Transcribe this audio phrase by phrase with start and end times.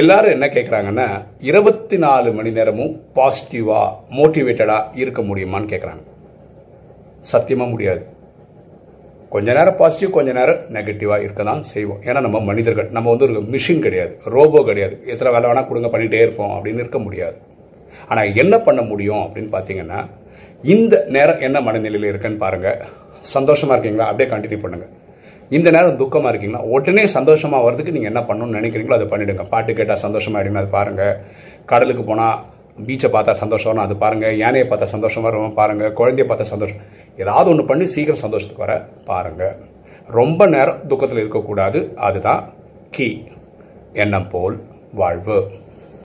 [0.00, 1.06] எல்லாரும் என்ன கேட்குறாங்கன்னா
[1.48, 3.80] இருபத்தி நாலு மணி நேரமும் பாசிட்டிவா
[4.18, 6.02] மோட்டிவேட்டடா இருக்க முடியுமான்னு கேட்குறாங்க
[7.32, 8.02] சத்தியமா முடியாது.
[9.34, 12.00] கொஞ்ச நேரம் பாசிட்டிவ் கொஞ்ச நேரம் நெகட்டிவா இருக்க தான் செய்வோம்.
[12.08, 14.96] ஏன்னா நம்ம மனிதர்கள் நம்ம வந்து ஒரு மிஷின் கிடையாது ரோபோ கிடையாது.
[15.12, 17.36] எத்தனை வேலை வேணா கொடுங்க பண்ணிட்டே இருப்போம் அப்படின்னு இருக்க முடியாது.
[18.08, 20.00] ஆனா என்ன பண்ண முடியும் அப்படின்னு பாத்தீங்கன்னா
[20.74, 22.68] இந்த நேரம் என்ன மனநிலையில் இருக்குன்னு பாருங்க.
[23.36, 24.08] சந்தோஷமா இருக்கீங்களா?
[24.10, 24.88] அப்படியே கண்டினியூ பண்ணுங்க.
[25.56, 29.48] இந்த நேரம் துக்கமா இருக்கீங்கன்னா உடனே சந்தோஷமா வர்றதுக்கு நீங்க என்ன பண்ணணும்னு நினைக்கிறீங்களோ அதை பண்ணிடுங்க.
[29.48, 31.02] பாட்டு கேட்டா சந்தோஷமா ஆயிடுங்க அது பாருங்க.
[31.66, 32.26] கடலுக்கு போனா
[32.86, 34.32] பீச்சை பார்த்தா சந்தோஷம் வரும் அது பாருங்க.
[34.34, 35.86] யானையை பார்த்தா சந்தோஷம் வரும் பாருங்க.
[35.88, 36.80] குழந்தைய பார்த்தா சந்தோஷம்.
[37.16, 39.56] ஏதாவது ஒன்று பண்ணி சீக்கிரம் சந்தோஷத்துக்கு வர பாருங்க.
[40.08, 41.92] ரொம்ப நேரம் துக்கத்தில் இருக்கக்கூடாது.
[41.96, 42.42] அதுதான்
[42.90, 43.08] கீ.
[43.92, 44.56] எண்ணம் போல்
[44.92, 45.38] வாழ்வு.